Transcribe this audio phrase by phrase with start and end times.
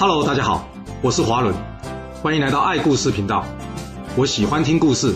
[0.00, 0.68] Hello，大家好，
[1.02, 1.52] 我是华伦，
[2.22, 3.44] 欢迎来到爱故事频道。
[4.16, 5.12] 我喜欢听故事，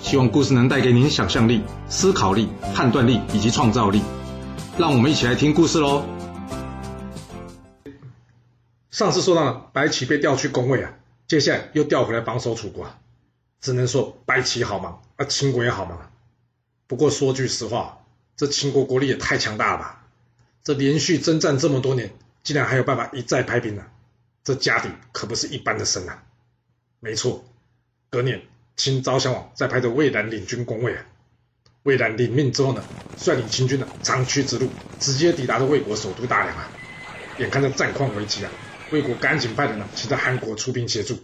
[0.00, 4.02] 希望故事能带给您想象力、思考力、判断力以及创造力。
[4.76, 6.04] 让我们一起来听故事喽。
[8.90, 10.90] 上次说到了白起被调去攻魏啊，
[11.28, 12.98] 接下来又调回来防守楚国啊，
[13.60, 16.10] 只能说白起好忙，啊秦国也好忙。
[16.88, 17.98] 不过说句实话，
[18.36, 20.06] 这秦国国力也太强大了吧？
[20.64, 22.12] 这连续征战这么多年，
[22.42, 23.93] 竟然还有办法一再派兵呢、啊？
[24.44, 26.22] 这家底可不是一般的深啊！
[27.00, 27.44] 没错，
[28.10, 28.42] 隔年
[28.76, 31.06] 秦昭襄王再派着魏兰领军攻魏啊。
[31.82, 32.84] 魏兰领命之后呢，
[33.16, 34.68] 率领秦军呢长驱直入，
[35.00, 36.70] 直接抵达了魏国首都大梁啊。
[37.38, 38.50] 眼看着战况危急啊，
[38.90, 41.18] 魏国赶紧派人呢请这韩国出兵协助。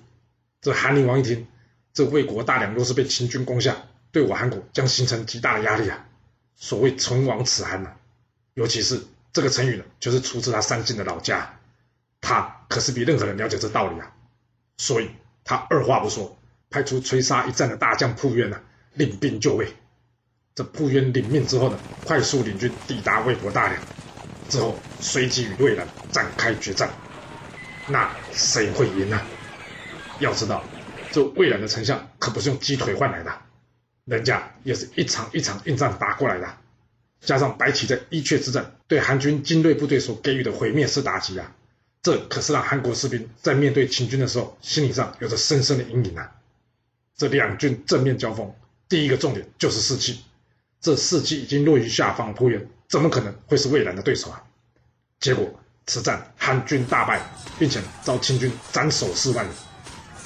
[0.63, 1.47] 这韩灵王一听，
[1.93, 3.77] 这魏国大梁若是被秦军攻下，
[4.13, 6.07] 对我韩国将形成极大的压力啊。
[6.57, 7.93] 所谓唇亡齿寒呐，
[8.55, 11.60] 尤其是这个成语呢，就是出自他三晋的老家。
[12.21, 14.13] 他可是比任何人了解这道理啊，
[14.77, 15.11] 所以
[15.45, 18.61] 他二话不说，派出垂沙一战的大将蒲渊呢，
[18.95, 19.75] 领兵就位。
[20.55, 23.83] 这蒲渊领命之后呢，快速领军抵达魏国大梁，
[24.49, 26.91] 之后随即与魏兰展开决战。
[27.89, 29.21] 那谁会赢呢？
[30.19, 30.63] 要知道，
[31.11, 33.33] 这魏兰的丞相可不是用鸡腿换来的，
[34.05, 36.59] 人家也是一场一场硬仗打过来的。
[37.21, 41.55] 加上白起在伊阙之战对韩军精锐部队所给予的毁灭式打击啊。
[42.03, 46.33] 这可是让韩国士兵在面对秦军的时候，心理上有着深深的阴影啊！
[47.17, 48.55] 这两军正面交锋，
[48.89, 50.25] 第一个重点就是士气。
[50.81, 54.43] 这士气已经落于下风，蒲渊怎么可能会是魏兰的对手啊？
[55.19, 55.47] 结果
[55.87, 57.21] 此战韩军大败，
[57.59, 59.55] 并且遭秦军斩首四万人，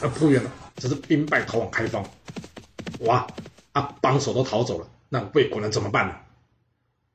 [0.00, 2.04] 而蒲渊呢，则是兵败逃往开封。
[3.00, 3.26] 哇！
[3.72, 6.14] 啊，帮手都逃走了，那魏国能怎么办呢？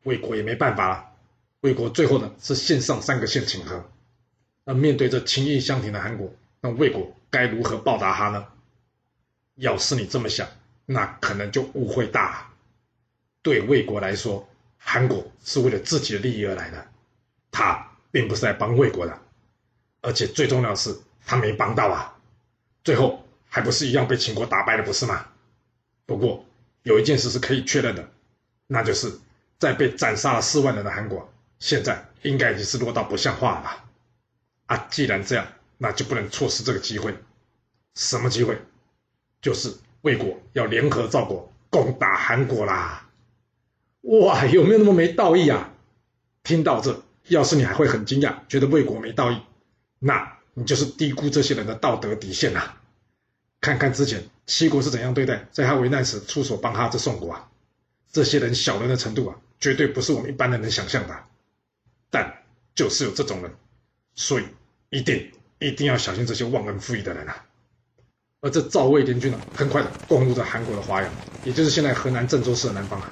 [0.03, 1.05] 魏国也没办法了。
[1.61, 3.89] 魏国最后呢，是献上三个县请和。
[4.69, 6.31] 那面对这情义相挺的韩国，
[6.61, 8.45] 那魏国该如何报答他呢？
[9.55, 10.47] 要是你这么想，
[10.85, 12.47] 那可能就误会大了。
[13.41, 14.47] 对魏国来说，
[14.77, 16.87] 韩国是为了自己的利益而来的，
[17.49, 19.19] 他并不是来帮魏国的。
[20.02, 22.15] 而且最重要的是，他没帮到啊，
[22.83, 25.25] 最后还不是一样被秦国打败了，不是吗？
[26.05, 26.45] 不过
[26.83, 28.08] 有一件事是可以确认的，
[28.67, 29.11] 那就是
[29.58, 31.27] 在被斩杀了四万人的韩国，
[31.58, 33.85] 现在应该已经是弱到不像话了吧。
[34.69, 35.47] 啊，既然这样，
[35.80, 37.15] 那就不能错失这个机会。
[37.95, 38.61] 什么机会？
[39.41, 43.09] 就是魏国要联合赵国攻打韩国啦！
[44.02, 45.73] 哇，有没有那么没道义啊？
[46.43, 49.41] 听到这，要是你还会很惊讶，觉得魏国没道义，
[49.97, 52.75] 那你就是低估这些人的道德底线呐！
[53.59, 57.49] 看看之前齐国是怎样对待在他危难时出手帮他这宋国啊，
[58.11, 61.23] 这些人小人的程度啊，绝对不是我们一般人能想象的。
[62.11, 62.43] 但
[62.75, 63.52] 就是有这种人，
[64.13, 64.43] 所以。
[64.89, 67.45] 一定一定要小心这些忘恩负义的人啊！
[68.42, 71.11] 而这赵魏联军呢，很快的攻入了韩国的华阳，
[71.44, 73.11] 也就是现在河南郑州市的南方啊。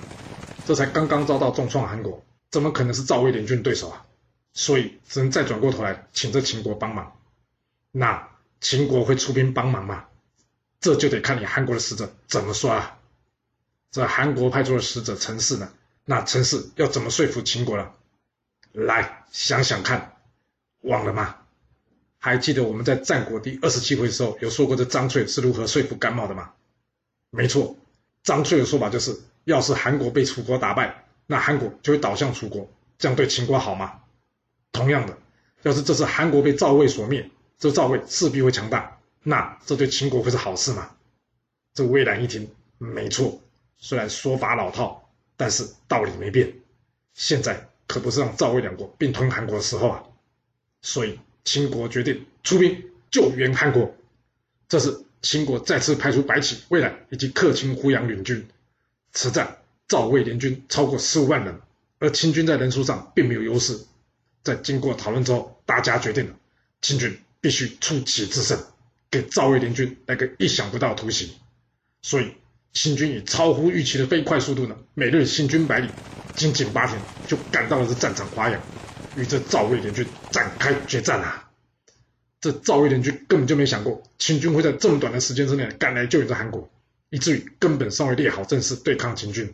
[0.66, 4.06] 这才刚刚遭到重创，韩国怎么可能是赵魏联军对手啊？
[4.54, 7.20] 所以只能再转过头来请这秦国帮忙。
[7.92, 8.30] 那
[8.62, 10.06] 秦国会出兵帮忙吗？
[10.80, 12.98] 这就得看你韩国的使者怎么说啊。
[13.92, 15.72] 这韩国派出的使者陈氏呢，
[16.06, 17.92] 那陈氏要怎么说服秦国呢？
[18.72, 20.18] 来想想看，
[20.82, 21.36] 忘了吗？
[22.28, 26.52] 还记得我们在战国第二十七回的时候有说过这张翠是如何说服甘茂的吗？
[27.30, 27.78] 没错，
[28.22, 34.02] 张翠的说法就是，要是韩国被楚国打败，那韩国就会倒向楚国，这样对秦国好吗？
[34.74, 35.18] 同样的，
[35.64, 40.92] 要是这次韩国被赵魏所灭，这赵魏势必会强大，那这对秦国会是好事吗？
[41.74, 43.42] 这魏兰一听，没错，
[43.78, 46.54] 虽然说法老套，但是道理没变。
[47.14, 50.04] 现在可不是让赵魏两国并吞韩国的时候啊，
[50.82, 51.20] 所以。
[51.48, 53.96] 秦国决定出兵救援韩国，
[54.68, 58.46] 这时秦国再次派出白起、魏冉以及客卿胡杨领军。
[59.14, 61.62] 此战赵魏联军超过十五万人，
[62.00, 63.80] 而秦军在人数上并没有优势。
[64.44, 66.36] 在经过讨论之后，大家决定了，
[66.82, 68.60] 秦军必须出奇制胜，
[69.10, 71.38] 给赵魏联军来个意想不到的突袭。
[72.02, 72.34] 所以
[72.74, 75.88] 秦军以超乎预期的飞快速度呢，每日行军百里，
[76.36, 78.62] 仅仅八天就赶到了这战场华阳。
[79.18, 81.50] 与这赵魏联军展开决战啊！
[82.40, 86.70] 这赵魏联军根本就没想过秦军会在这么短的时间之内赶来救援这韩国，
[87.10, 89.54] 以至于根本尚未列好阵势对抗秦军。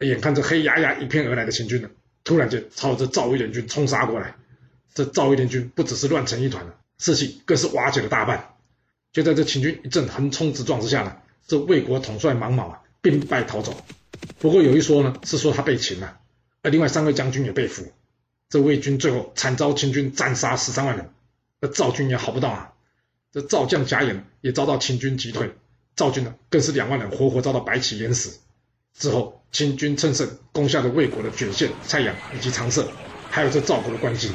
[0.00, 1.88] 眼看着黑压压一片而来的秦军呢，
[2.24, 4.34] 突然间朝着赵魏联军冲杀过来，
[4.92, 8.54] 这赵魏联军不只是乱成一团了，士气更是瓦解了大半。
[9.12, 11.16] 就在这秦军一阵横冲直撞之下呢，
[11.46, 13.84] 这魏国统帅芒卯啊兵败逃走。
[14.40, 16.18] 不过有一说呢，是说他被擒了，
[16.62, 17.92] 而另外三位将军也被俘。
[18.50, 21.08] 这魏军最后惨遭秦军斩杀十三万人，
[21.60, 22.72] 那赵军也好不到啊，
[23.30, 25.54] 这赵将贾演也遭到秦军击退，
[25.94, 28.40] 赵军呢更是两万人活活遭到白起淹死。
[28.92, 32.88] 之后，秦军乘胜攻下了魏国的卷县、蔡阳以及长社，
[33.30, 34.32] 还有这赵国的关津，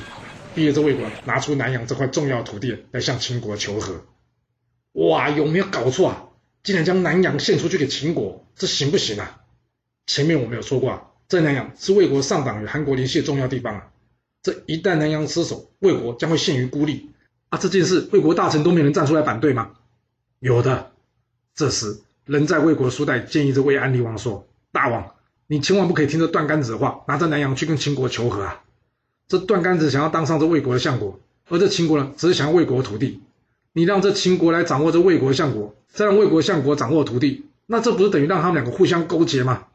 [0.56, 4.06] 逼着这魏国拿出南阳这块重要土地来向秦国求和。
[4.94, 6.24] 哇，有没有搞错啊？
[6.64, 9.42] 竟然将南阳献出去给秦国，这行不行啊？
[10.08, 13.92] 前面我们有说过啊，这南阳是魏国上党与韩国联系的重要地方啊。
[14.46, 17.10] 这一旦南阳失守，魏国将会陷于孤立
[17.50, 17.58] 啊！
[17.58, 19.72] 这件事，魏国大臣都没人站出来反对吗？
[20.40, 20.92] 有的。
[21.56, 25.14] 这时，人在魏国的苏代建议着魏安利王说：“大王，
[25.48, 28.62] 你千万不可以听着段杆子的话，拿着南阳去跟秦国求和啊！
[29.28, 31.20] 这段杆子想要当上这魏国的相国，
[31.50, 33.22] 而这秦国呢，只是想要魏国的土地。
[33.74, 39.66] 你让这秦国来掌握这魏国的相国，再让魏国相国掌握土地，那这不是等于让他们两个互相勾结吗？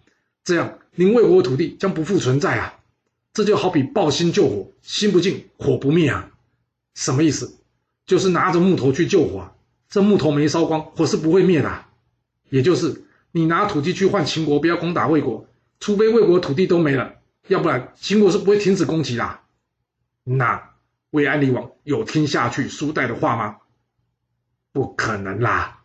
[0.44, 2.76] 这样，您魏国的土地将不复存在啊！”
[3.32, 6.30] 这就好比抱薪救火，心不尽，火不灭啊！
[6.94, 7.58] 什么意思？
[8.06, 9.52] 就是拿着木头去救火，
[9.88, 11.84] 这木头没烧光，火是不会灭的。
[12.48, 15.46] 也就是你拿土地去换秦国，不要攻打魏国，
[15.78, 17.14] 除非魏国土地都没了，
[17.46, 19.38] 要不然秦国是不会停止攻击的。
[20.24, 20.70] 那
[21.10, 23.58] 魏安利王有听下去苏代的话吗？
[24.72, 25.84] 不可能啦！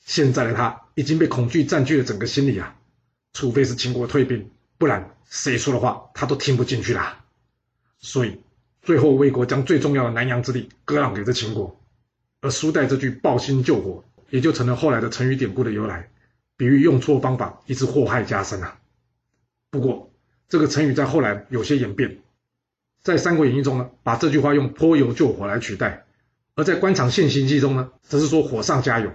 [0.00, 2.76] 现在的他已经被恐惧占据了整个心理啊，
[3.32, 4.50] 除非是秦国退兵。
[4.78, 7.22] 不然，谁说的话他都听不进去啦。
[7.98, 8.40] 所以，
[8.80, 11.78] 最后魏国将最重要的南阳之地割让给这秦国，
[12.40, 16.08] 而苏代这句“抱薪救火”也就成了后来的成语典故的由来，
[16.56, 18.78] 比喻用错方法，以致祸害加深啊。
[19.70, 20.10] 不过，
[20.48, 22.18] 这个成语在后来有些演变，
[23.02, 26.04] 在《三国演义》中呢，把这句话用“泼油救火”来取代；
[26.54, 29.12] 而在《官场现形记》中呢，则是说“火上加油”。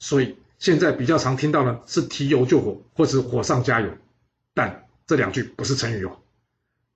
[0.00, 3.90] 所以，现在比较常听到呢是“提油救火”或是“火上加油”，
[4.54, 4.87] 但。
[5.08, 6.20] 这两句不是成语哦，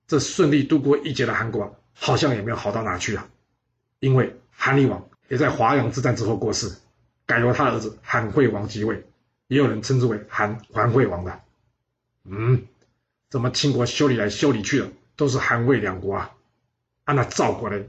[0.07, 3.27] 这顺利度过一劫的韩国好像也没有好到哪去啊，
[3.99, 6.77] 因为韩厉王也在华阳之战之后过世，
[7.25, 9.03] 改由他儿子韩惠王继位，
[9.47, 11.41] 也有人称之为韩桓惠王的。
[12.23, 12.67] 嗯，
[13.29, 16.35] 怎么秦国修理来修理去的都是韩魏两国啊？
[17.05, 17.83] 啊，那赵国呢？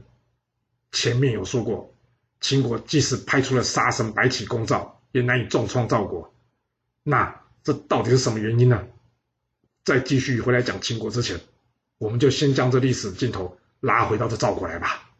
[0.91, 1.93] 前面有说过，
[2.41, 6.33] 秦国即使派出了杀神白起攻赵，也难以重创赵国。
[7.03, 8.87] 那这到底是什么原因呢？
[9.85, 11.39] 在继续回来讲秦国之前，
[11.99, 15.11] 我们就先将这历史镜头拉回到这赵国来吧。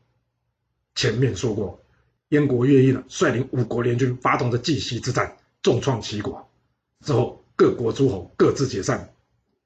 [0.96, 1.84] 前面说过，
[2.30, 6.50] 燕国乐毅呢率领五国联军发动的济西之战，重创齐国。
[7.06, 9.14] 之后，各国诸侯各自解散，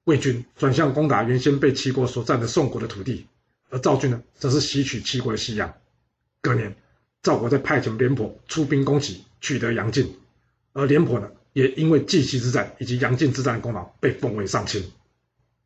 [0.04, 3.26] 魏军转向攻打原先被齐国所占的宋国的土地，
[3.70, 5.74] 而赵军呢，则是袭取齐国的西阳。
[6.42, 6.76] 隔年，
[7.24, 10.20] 赵国再派遣廉颇出兵攻齐，取得阳晋，
[10.74, 14.92] 而廉颇呢，也因为济西之战以及阳晋之战的功劳，被封为上卿。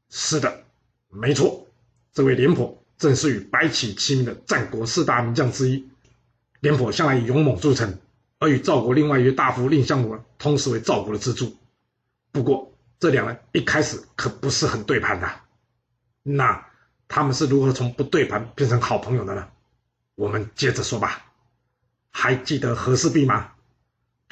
[0.09, 0.63] 是的，
[1.09, 1.67] 没错，
[2.13, 5.89] 这位廉颇正是与白起齐名的战国四大名将之一。
[6.59, 7.99] 廉颇向来以勇猛著称，
[8.39, 11.57] 而与赵国另外一位大夫蔺相如同时为赵国的支柱。
[12.31, 15.29] 不过，这两人一开始可不是很对盘的。
[16.23, 16.65] 那
[17.07, 19.47] 他们是如何从不对盘变成好朋友的呢？
[20.15, 21.25] 我们接着说吧。
[22.11, 23.51] 还记得和氏璧吗？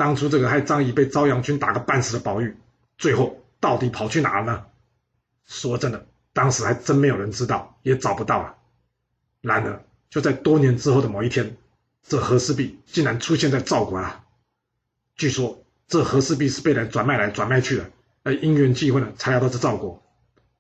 [0.02, 2.58] 当初这个害张仪被昭阳军打个半死的宝玉，
[2.98, 4.66] 最后到底跑去哪了呢？
[5.46, 8.56] 说真的，当时还真没有人知道，也找不到了。
[9.42, 11.56] 然而，就在多年之后的某一天，
[12.02, 14.24] 这和氏璧竟然出现在赵国了。
[15.16, 17.92] 据说，这和氏璧是被人转卖来转卖去的，
[18.24, 20.02] 而因缘际会呢，才来到这赵国。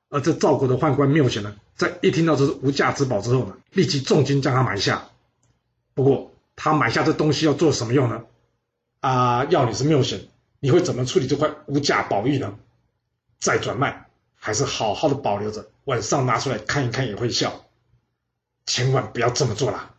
[0.10, 5.10] 而这赵国的宦官缪贤呢，在一听到这是无价之宝之后呢，立即重金将它买下。
[5.96, 8.22] 不过，他买下这东西要做什么用呢？
[9.02, 10.28] 啊，要你是缪贤，
[10.60, 12.58] 你会怎么处理这块无价宝玉呢？
[13.40, 14.06] 再转卖，
[14.36, 17.66] 还是好好的保留着，晚上拿出来看一看也会笑。
[18.68, 19.96] 千万不要这么做啦！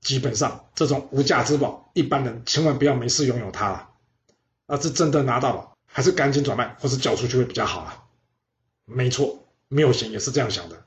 [0.00, 3.90] 基本上，这种无价之宝，一般人千万不要没事拥有它了。
[4.66, 8.04] 而是真的拿到了，还是赶紧转卖或是交出去会比较好啊。
[8.86, 10.82] 没错，缪贤也是这样想的，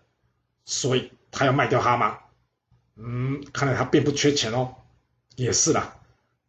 [0.66, 2.18] 所以他要卖掉它吗？
[2.96, 4.74] 嗯，看来他并不缺钱哦。
[5.36, 5.98] 也是啦。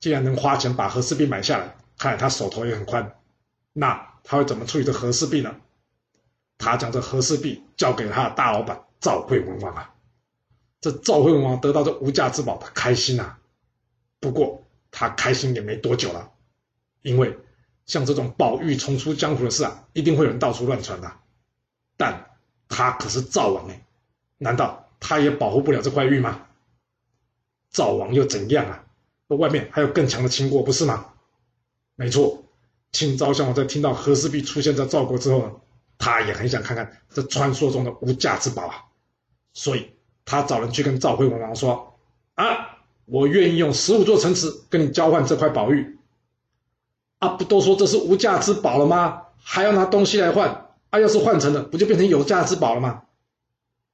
[0.07, 3.19] 既然能花钱把和氏璧买下来，看来他手头也很宽。
[3.73, 5.57] 那他会怎么处理这和氏璧呢？
[6.59, 9.93] 他将这和氏璧交给他的大老板赵惠文王啊。
[10.81, 13.41] 这赵惠文王得到这无价之宝，他开心啊。
[14.21, 16.31] 不过他开心也没多久了，
[17.03, 17.37] 因为
[17.87, 21.13] 像这种宝玉重出江湖的事啊，一定会有人到处乱传的。
[21.97, 22.31] 但
[22.69, 23.85] 他可是赵王哎，
[24.39, 26.47] 难道他也保护不了这块玉吗？
[27.73, 28.85] 赵王又怎样啊？
[29.35, 31.07] 外面还有更强的秦国，不是吗？
[31.97, 32.45] 没错，
[32.93, 35.53] 秦昭襄王在听到和氏璧出现在赵国之后呢，
[35.99, 38.85] 他也很想看看这传说中的无价之宝啊，
[39.53, 39.91] 所以
[40.25, 41.99] 他找人去跟赵惠文王说
[42.37, 45.99] ：“啊，我愿意用十五座城池跟你交换这块宝玉。
[47.19, 49.23] 啊，不都说这是无价之宝了吗？
[49.43, 50.69] 还要拿东西来换？
[50.91, 53.03] 啊，要是换成了，不就变成有价之宝了吗？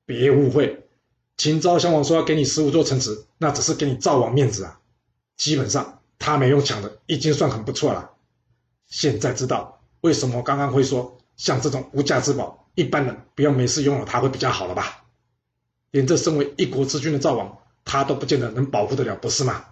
[0.05, 0.89] 别误会，
[1.37, 4.81] 秦昭襄王说要给你十五座城池，那只是给你赵王面子啊。
[5.37, 8.11] 基本上他没用抢的，已经算很不错了。
[8.87, 15.05] 现在知道为什么刚刚会说，像这种无价之宝，一般人不要没事拥有它会比较好了吧？
[15.91, 19.65] 连这身为一国之君的赵王，他都不见得能保护得了，不是吗？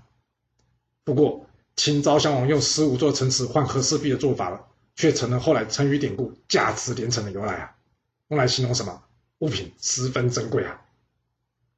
[1.05, 1.47] 不过。
[1.77, 7.75] 秦昭襄王用十五座城池换和氏璧的做法了，却成了后来成语典故“价值连城”的由来啊！
[8.29, 9.03] 用来形容什么？
[9.39, 10.83] 物品十分珍贵啊！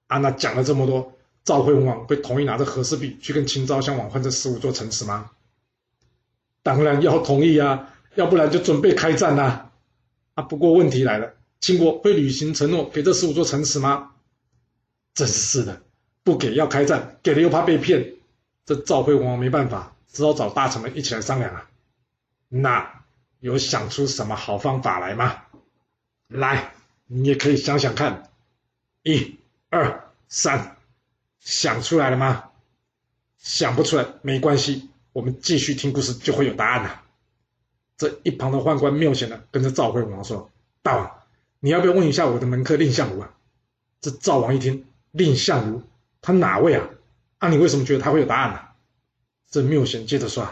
[0.09, 1.13] 啊，那讲了这么多，
[1.45, 5.31] 赵惠文王会同意拿着和氏璧去跟秦昭襄王换这十五座城池吗？
[6.63, 9.71] 当然要同意啊，要不然就准备开战呐！
[10.35, 14.13] 啊，不过问题来了，秦国会履行承诺给这十五座城池吗？
[15.13, 15.83] 真是的，
[16.23, 18.15] 不给要开战，给了又怕被骗。
[18.65, 21.69] 这赵惠文王没办法，只好找大臣们一起来商量啊。
[22.49, 23.03] 那
[23.41, 25.43] 有想出什么好方法来吗？
[26.29, 26.73] 来，
[27.09, 28.31] 你也可以想想看。
[29.03, 29.37] 一、
[29.69, 30.77] 二、三，
[31.45, 32.45] 想出来了吗？
[33.39, 37.03] 想不出来没关系，我们继续听故事就会有答案了。
[37.97, 40.49] 这一旁的宦官缪贤呢，跟着赵惠文王说
[40.81, 41.11] ：“大王，
[41.59, 43.35] 你要不要问一下我的门客蔺相如啊？”
[44.01, 45.83] 这赵王一听，蔺相如，
[46.21, 46.89] 他哪位啊？
[47.41, 48.75] 那、啊、你为什么觉得他会有答案呢、啊？
[49.51, 50.49] 这缪贤接着说：“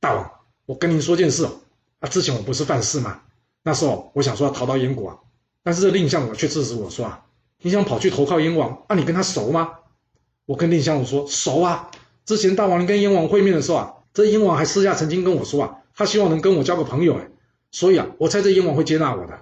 [0.00, 0.32] 大王，
[0.66, 1.60] 我跟您说件事哦。
[2.00, 3.22] 啊，之前我不是犯事吗？
[3.62, 5.24] 那时候我想说要逃到燕国，
[5.62, 7.24] 但是这蔺相如却制止我说啊，
[7.60, 9.78] 你想跑去投靠燕王，那、啊、你跟他熟吗？
[10.46, 11.90] 我跟蔺相如说熟啊。
[12.24, 17.28] 之前大王跟燕王会面的时候啊，这燕王还私下曾经跟我说啊，他希望能跟我交个朋友哎，
[17.70, 19.40] 所以啊，我猜这燕王会接纳我的。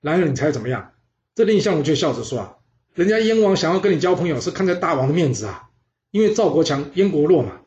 [0.00, 0.92] 然而你猜怎么样？
[1.34, 2.56] 这蔺相如却笑着说啊，
[2.94, 5.64] 人家燕王想要跟你交朋友是看在大王的面子啊。”
[6.10, 7.60] 因为赵国强，燕国弱嘛，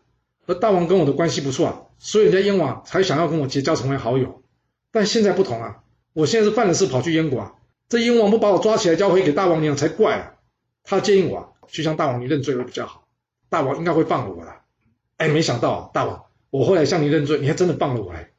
[0.47, 4.41] 而大王跟我的关系不错啊，所以人家燕王才想要跟我结交成为好友。
[4.91, 7.53] 但现在不同啊，我现在是犯了事跑去燕国啊，
[7.87, 10.33] 这燕王不把我抓起来交回给大王娘才怪啊。
[10.83, 13.07] 他建议我，去向大王你认罪会比较好，
[13.49, 14.53] 大王应该会放了我的。
[15.17, 18.29] 哎，没想到，大王，我后来向你认罪，你还真的放了我哎。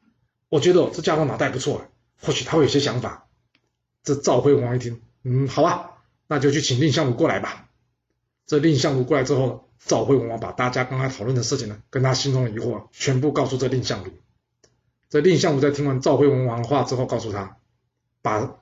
[0.49, 1.81] 我觉得这家伙脑袋不错，
[2.21, 3.27] 或许他会有些想法。
[4.03, 5.97] 这赵惠文王一听，嗯，好吧，
[6.27, 7.69] 那就去请蔺相如过来吧。
[8.45, 14.11] 这蔺相如过来之后，赵惠文王把大家刚才讨论的事情呢，跟他心中的疑惑全部告诉这蔺相如。
[15.09, 17.57] 这蔺相如在听完赵惠文王的话之后，告诉他
[18.21, 18.59] ：“把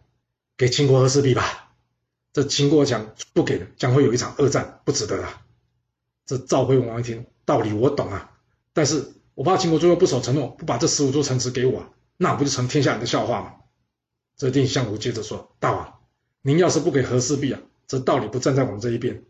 [0.58, 1.71] 给秦国和氏璧吧，
[2.33, 5.27] 这秦国强不给的，将会有一场恶战，不值得的。”
[6.25, 8.31] 这赵惠文王一听，道理我懂啊，
[8.73, 13.55] 但是我怕秦国最后不守承诺，不把这十五座城池给我，那不就成天下人的笑话吗？
[14.38, 16.00] 这蔺相如接着说：“大王，
[16.41, 19.23] 您要是不给和氏璧啊，这道理不站在我们这一边。”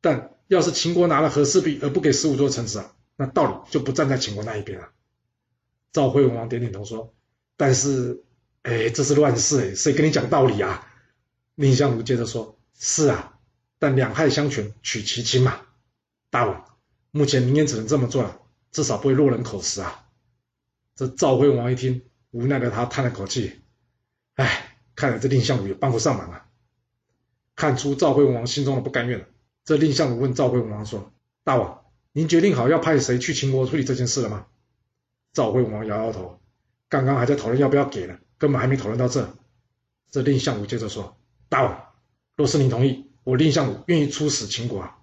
[0.00, 4.88] 但要是秦国拿了和氏璧而不给十五座城池啊，那道理就不站在秦国那一边了。
[5.92, 7.12] 赵惠文王点点头说
[7.56, 8.22] ：“但是，
[8.62, 10.86] 哎，这是乱世哎，谁跟你讲道理啊？”
[11.56, 13.38] 蔺相如接着说：“是啊，
[13.78, 15.60] 但两害相权取其轻嘛。
[16.30, 16.76] 大王，
[17.10, 20.06] 目前您也只能这么做了，至少不会落人口实啊。”
[20.94, 23.60] 这赵惠王一听，无奈的他叹了口气
[24.36, 26.46] ：“哎，看来这蔺相如也帮不上忙啊。”
[27.56, 29.26] 看出赵惠文王心中的不甘愿。
[29.64, 31.10] 这蔺相如问赵惠文王说
[31.42, 34.46] ：“大王，您决定好要派谁去秦国处理这件事了吗？”
[35.32, 36.38] 赵惠文王摇摇头，
[36.88, 39.34] 刚刚还在讨论要不要给呢，根本还没讨论到这。
[40.10, 41.16] 这蔺相如接着说
[41.48, 41.84] ：“大王，
[42.36, 44.98] 若是您同意，我蔺相如愿意出使秦国啊。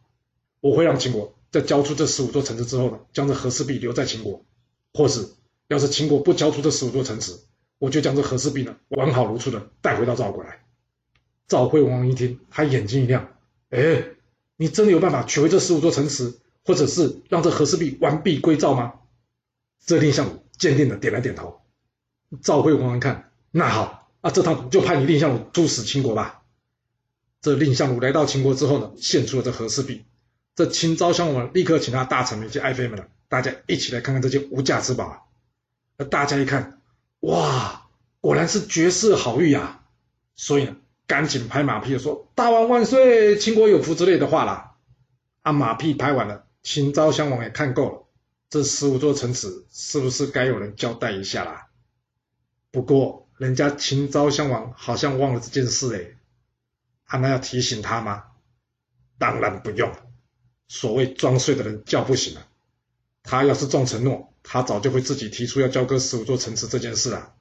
[0.62, 4.44] 我会让秦国在交出这十五座城池之后呢，将这和氏璧留在秦国；
[4.94, 5.30] 或是
[5.68, 7.40] 要是秦国不交出这十五座城池，
[7.80, 10.64] 我就将这和氏璧呢完好如初的带回到赵国来。”
[11.48, 13.34] 赵惠文王一听，他眼睛一亮，
[13.70, 14.06] 哎。
[14.56, 18.94] 你真的有办法取回这十五座城池，或者是让这和氏璧完璧归赵吗？
[19.84, 21.60] 这蔺相如坚定的点了点头。
[22.40, 26.42] 赵惠文王看，那好，啊，这趟就派你蔺相如出使秦国吧。
[27.42, 30.06] 这蔺相如来到秦国之后呢，献出了这和氏璧。
[30.56, 35.06] 这秦昭襄王立刻请他大臣们以及爱妃们呢，大家一起来看看这件无价之宝
[35.98, 36.06] 啊。
[36.06, 36.82] 大家一看，
[37.20, 37.90] 哇，
[38.22, 39.84] 果然是绝世好玉啊！
[40.36, 40.78] 所以呢。
[41.06, 44.78] 赶紧拍马屁说：“大王万岁，秦国有福之类的话啦。”
[45.44, 48.08] 啊，马屁拍完了，秦昭襄王也看够了，
[48.50, 51.68] 这十五座城池是不是该有人交代一下啦？
[52.72, 56.18] 不过人家秦昭襄王好像忘了这件事哎，
[57.06, 58.26] 他那要提醒他吗？
[59.18, 59.92] 当然不用，
[60.68, 62.48] 所谓装睡的人叫不醒啊。
[63.24, 67.36] 他要是重承诺，他早就会自己提出要交割十五座城池这件事了。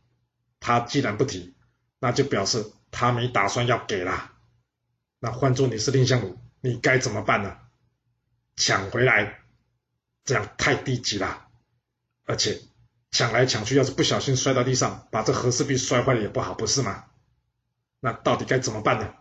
[0.60, 1.54] 他既然不提，
[1.98, 2.72] 那就表示。
[2.94, 4.34] 他没打算要给啦，
[5.18, 7.56] 那换做你是蔺相如，你该怎么办呢？
[8.54, 9.40] 抢回来，
[10.26, 11.48] 这样太低级了，
[12.26, 12.60] 而且
[13.12, 17.04] 抢来抢去，要是不小心摔到地上，把这和氏璧摔坏了也不好，不是吗？
[18.00, 19.14] 那到底该怎么办呢？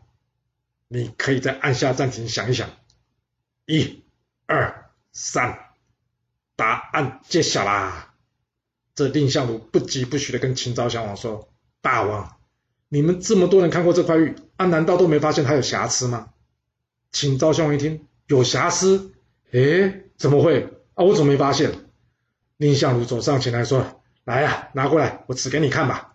[0.88, 2.70] 你可以再按下暂停，想一想。
[3.66, 4.04] 一、
[4.48, 5.60] 二、三，
[6.56, 8.14] 答案揭晓啦！
[8.96, 12.38] 这蔺相如不疾不徐地跟秦昭襄王说：“大王，
[12.90, 16.34] 你们这么多人看过这块玉，啊，难道都没发现它有瑕疵吗？”
[17.12, 19.14] 秦昭襄王一听有瑕疵，
[19.52, 20.64] 诶，怎么会？
[20.96, 21.91] 啊，我怎么没发现？
[22.62, 26.14] 蔺相如走上前来说：“来呀，拿过来，我指给你看吧。”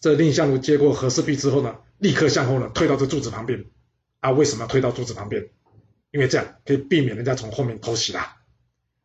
[0.00, 3.66] 这蔺相如接过和氏璧之后呢，立刻向后呢退到这柱子旁边。
[4.20, 5.50] 啊，为什么要退到柱子旁边？
[6.10, 8.38] 因为这样可以避免人家从后面偷袭啦。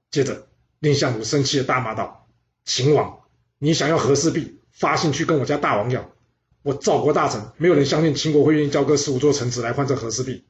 [0.10, 0.48] 接着，
[0.80, 2.30] 蔺相如生气的大骂道
[2.64, 3.20] ：“秦王，
[3.60, 6.12] 你想要和氏璧，发信去跟我家大王要。
[6.62, 10.46] 我赵国大臣没有人相信秦国会愿意交割十五座城池来换这和氏璧。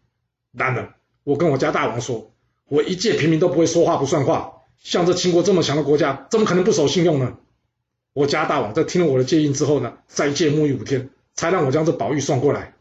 [0.51, 0.93] 然而，
[1.23, 7.37] 我跟我家大王说，我一介平民都不会说话不算话，像这秦国这么强的国家，怎么可能不守信用呢？
[8.13, 12.75] 我家大王在听了我的建议之后呢，斋戒沐浴五天，才让我将这宝玉送过来。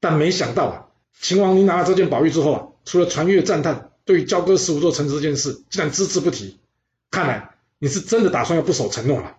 [0.00, 0.88] 但没想到啊，
[1.20, 6.58] 秦王您拿了这件宝玉之后啊。”除了传阅赞叹，对于交割十五座城池这件事，竟然只字不提。
[7.12, 9.36] 看来你是真的打算要不守承诺了。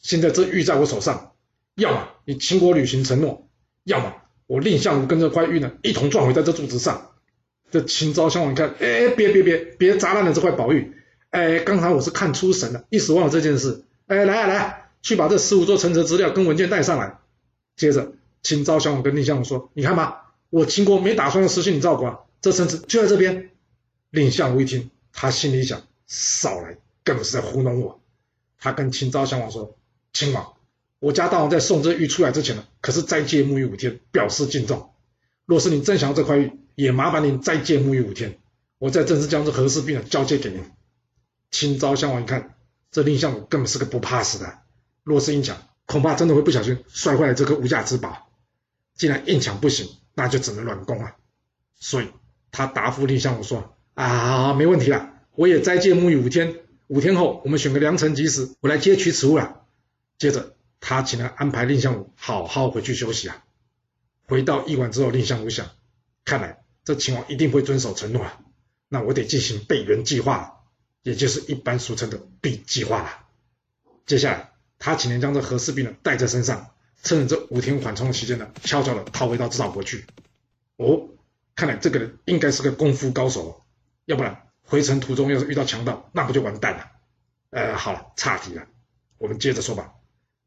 [0.00, 1.34] 现在这玉在我手上，
[1.76, 3.46] 要么你秦国履行承诺，
[3.84, 4.14] 要么
[4.48, 7.12] 我蔺相如跟这块玉呢一同撞毁在这柱子上。
[7.70, 10.92] 这秦昭襄王一看，哎，别别别别砸烂了这块宝玉！
[11.32, 13.84] 哎，刚才我是看出神了，一时忘了这件事。
[14.06, 17.20] 哎，来啊来啊，去把这十五座城池资料跟文件带上来。
[17.74, 18.12] 接着，
[18.42, 23.48] 秦昭襄王跟蔺相如说：“你看吧，我秦国没打算要失信你赵国。”这城池就在这边。
[24.10, 28.02] 蔺相如一听，他心里想：少来，根本是在糊弄我。
[28.58, 29.78] 他跟秦昭襄王说
[30.12, 30.52] ：“秦王，
[31.00, 34.90] 我家大王在送这玉出来之前呢，可是斋戒沐浴五天，表示敬重。
[35.46, 38.38] 若是你真想要这块玉，也麻烦您斋戒沐浴五天，
[38.78, 40.62] 我再正式将这和氏璧呢交接给您。”
[41.52, 42.56] 秦昭襄王一看，
[42.90, 44.58] 这蔺相如根本是个不怕死的，
[45.04, 48.28] 若是硬抢，恐怕真的会不小心摔坏了这颗无价之宝。
[48.96, 51.14] 既然硬抢不行，那就只能软攻了。
[51.78, 52.08] 所以。
[52.54, 56.56] 他答复蔺相如说：“啊，没问题了，我也斋戒沐浴五天，
[56.88, 59.62] 五天后我们选个良辰吉时，我来接取此物了。”
[60.20, 63.42] 接着，他请人安排蔺相如好好回去休息啊。
[64.28, 65.70] 回到驿馆之后，蔺相如想：
[66.26, 68.40] 看来这秦王一定会遵守承诺啊，
[68.90, 70.52] 那我得进行备援计划了，
[71.02, 73.10] 也就是一般俗称的 B 计划了。
[74.06, 76.70] 接下来，他请人将这和氏璧呢带在身上，
[77.02, 80.04] 趁着这五天缓冲的期间呢，悄悄的逃回到赵国去。
[80.76, 81.08] 哦。
[81.54, 83.62] 看来这个人应该是个功夫高手，
[84.06, 86.90] 要不然回程途中要是遇到强盗，那不就完蛋了？
[87.50, 88.66] 呃，好了，岔题了，
[89.18, 89.92] 我们接着说吧。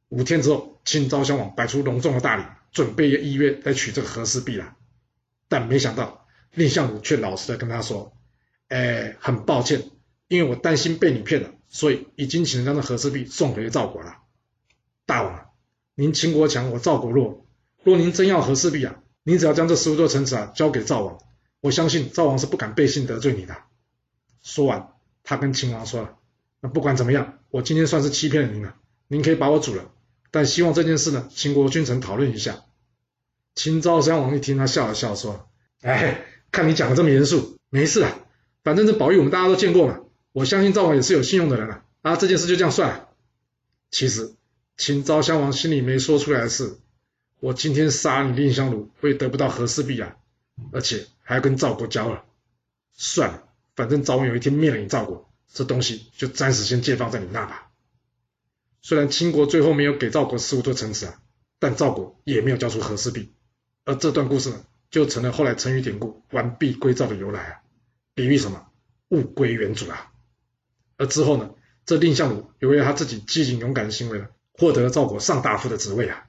[0.09, 4.75] 五天之后，秦昭襄王摆出隆重的大礼，准备依约来取这个和氏璧了。
[5.47, 8.17] 但没想到蔺相如却老实的跟他说
[8.69, 9.83] ：“哎，很抱歉，
[10.27, 14.17] 因为我担心被你骗了，所以已经请人将这和氏璧送回赵国了。
[15.05, 15.49] 大王，
[15.95, 17.45] 您秦国强，我赵国弱，
[17.83, 21.17] 若您真要和氏璧啊。”您只要将这十五座城池啊交给赵王，
[21.59, 23.57] 我相信赵王是不敢背信得罪你的。
[24.43, 24.89] 说完，
[25.23, 26.17] 他跟秦王说了
[26.61, 28.75] ：“那不管怎么样，我今天算是欺骗了您了，
[29.07, 29.91] 您可以把我煮了。
[30.29, 32.65] 但希望这件事呢，秦国君臣讨论一下。”
[33.55, 35.49] 秦昭襄王一听，他笑了笑说
[35.81, 38.19] ：“哎，看你讲的这么严肃，没事啊，
[38.63, 40.01] 反正这宝玉我们大家都见过嘛，
[40.35, 43.07] 我相信赵王也是有信用的人了啊，这件事就这样算了。”
[43.89, 44.33] 其实
[44.75, 46.77] 秦昭襄王心里没说出来的是。
[47.39, 50.15] 我今天杀你蔺相如，会得不到和氏璧啊，
[50.71, 52.25] 而且还要跟赵国交了。
[52.93, 53.43] 算了，
[53.75, 57.69] 反正早晚有一天灭了你赵国，这东西就暂时先借放在你那吧。
[58.81, 61.21] 虽然秦国最后没有给赵国十五座城池啊，
[61.59, 63.31] 但赵国也没有交出和氏璧，
[63.83, 67.61] 而这段故事呢，就成了后来成语典故“完璧归赵”的由来啊，
[68.15, 68.65] 比喻什么？
[69.09, 70.11] 物归原主啊。
[70.97, 71.49] 而之后呢，
[71.85, 76.25] 这蔺相如由于他自己机警勇敢的行为呢，获得了赵国上大夫的职位啊。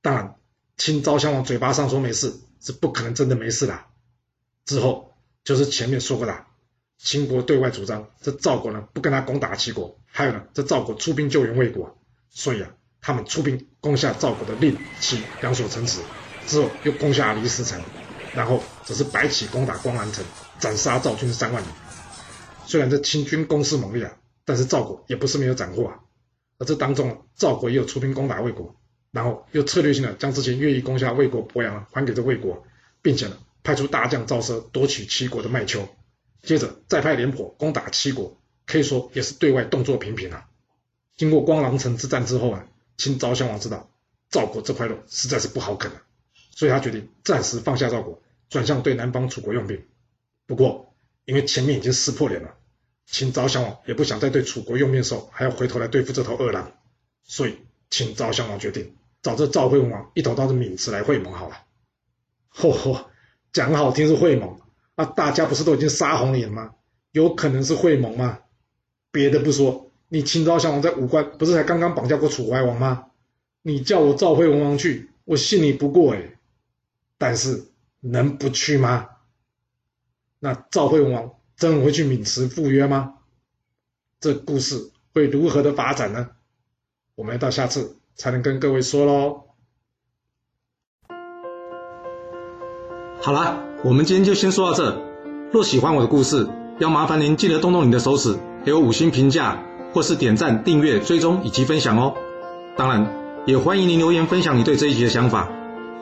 [0.00, 0.34] 当然，
[0.76, 3.78] 秦昭襄王嘴巴上说没事，是不可能真的没事的。
[4.64, 5.12] 之后
[5.44, 6.46] 就是前面说过的，
[6.98, 11.98] 秦国对外主张这赵国呢不跟他攻打齐国，还有呢这赵国出兵救援魏国，
[12.30, 16.00] 所以啊他们出兵攻下赵国的蔺、齐两所城池，
[16.46, 17.80] 之后又攻下离石城，
[18.34, 20.24] 然后则是白起攻打广兰城，
[20.58, 21.72] 斩杀赵军三万人。
[22.72, 26.00] 虽然这秦军攻势猛烈啊，但是赵国也不是没有斩获啊。
[26.56, 28.74] 而这当中赵国也有出兵攻打魏国。
[29.10, 32.64] 然后又策略性的将之前愿意攻下魏国鄱阳还给这魏国，
[33.02, 35.86] 并且呢派出大将赵奢夺取齐国的麦丘，
[36.40, 40.48] 接着再派廉颇攻打齐国，可以说也是对外动作频频啊。
[41.14, 43.90] 经过光狼城之战之后啊，秦昭襄王知道
[44.30, 46.00] 赵国这块肉实在是不好啃了，
[46.56, 49.84] 所以他决定暂时放下赵国，转向对南方楚国用兵。
[50.46, 50.94] 不过
[51.26, 52.54] 因为前面已经撕破脸了，
[53.12, 56.72] 秦昭襄王也不想再对楚国用面兽，还要回头来对付这头恶狼，
[57.22, 57.58] 所以
[57.90, 61.56] 秦昭襄王决定找这赵惠文王一同到这渑池来会盟好了。
[62.54, 63.04] 嚯嚯，
[63.52, 64.58] 讲好听是会盟
[64.94, 66.74] 啊，大家不是都已经杀红眼吗？
[67.10, 68.38] 有可能是会盟吗？
[69.10, 73.08] 别的不说，你秦昭襄王在武关不是才刚刚绑架过楚怀王吗？
[73.60, 76.38] 你叫我赵惠文王去，我信你不过哎。
[77.18, 77.66] 但是
[78.00, 79.10] 能不去吗？
[80.38, 83.14] 那赵惠文王真的会去渑池赴约吗？
[84.18, 86.30] 这故事会如何的发展呢？
[87.14, 89.44] 我们要到下次才能跟各位说喽。
[93.20, 95.00] 好了，我们今天就先说到这。
[95.52, 96.48] 若喜欢我的故事，
[96.80, 102.16] 要麻烦您记得动动你的手指，给我五星评价，或是点赞、订阅、追踪以及分享哦。
[102.76, 105.48] 当然，也欢迎您留言分享你对这一集的想法，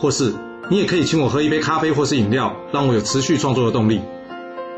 [0.01, 0.33] 或是
[0.71, 4.01] 你也可以请我喝一杯咖啡或是饮料，让我有持续创作的动力。